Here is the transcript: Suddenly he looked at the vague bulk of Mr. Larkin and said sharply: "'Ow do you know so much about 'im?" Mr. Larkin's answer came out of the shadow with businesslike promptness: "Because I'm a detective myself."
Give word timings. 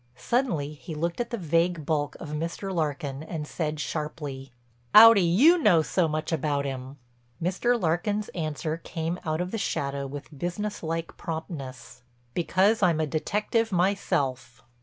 Suddenly 0.17 0.73
he 0.73 0.95
looked 0.95 1.21
at 1.21 1.29
the 1.29 1.37
vague 1.37 1.85
bulk 1.85 2.15
of 2.19 2.29
Mr. 2.29 2.73
Larkin 2.73 3.21
and 3.21 3.45
said 3.45 3.79
sharply: 3.79 4.51
"'Ow 4.95 5.13
do 5.13 5.21
you 5.21 5.59
know 5.59 5.83
so 5.83 6.07
much 6.07 6.31
about 6.31 6.65
'im?" 6.65 6.97
Mr. 7.39 7.79
Larkin's 7.79 8.29
answer 8.29 8.77
came 8.77 9.19
out 9.25 9.41
of 9.41 9.51
the 9.51 9.59
shadow 9.59 10.07
with 10.07 10.35
businesslike 10.35 11.17
promptness: 11.17 12.01
"Because 12.33 12.81
I'm 12.81 12.99
a 12.99 13.05
detective 13.05 13.71
myself." 13.71 14.63